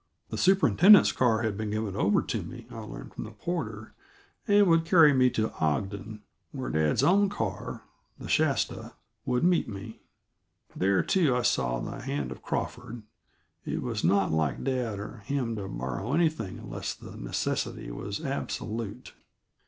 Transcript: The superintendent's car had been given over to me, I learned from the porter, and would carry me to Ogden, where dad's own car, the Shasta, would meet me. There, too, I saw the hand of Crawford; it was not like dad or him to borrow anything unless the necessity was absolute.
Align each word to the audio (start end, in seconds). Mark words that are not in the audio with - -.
The 0.29 0.37
superintendent's 0.39 1.11
car 1.11 1.43
had 1.43 1.55
been 1.55 1.69
given 1.69 1.95
over 1.95 2.23
to 2.23 2.41
me, 2.41 2.65
I 2.71 2.79
learned 2.79 3.13
from 3.13 3.23
the 3.25 3.29
porter, 3.29 3.93
and 4.47 4.65
would 4.65 4.83
carry 4.83 5.13
me 5.13 5.29
to 5.29 5.53
Ogden, 5.59 6.23
where 6.51 6.71
dad's 6.71 7.03
own 7.03 7.29
car, 7.29 7.83
the 8.17 8.27
Shasta, 8.27 8.93
would 9.27 9.43
meet 9.43 9.69
me. 9.69 10.01
There, 10.75 11.03
too, 11.03 11.35
I 11.35 11.43
saw 11.43 11.79
the 11.79 12.01
hand 12.01 12.31
of 12.31 12.41
Crawford; 12.41 13.03
it 13.63 13.83
was 13.83 14.03
not 14.03 14.31
like 14.31 14.63
dad 14.63 14.97
or 14.97 15.17
him 15.19 15.55
to 15.57 15.67
borrow 15.67 16.13
anything 16.15 16.57
unless 16.57 16.95
the 16.95 17.15
necessity 17.15 17.91
was 17.91 18.25
absolute. 18.25 19.13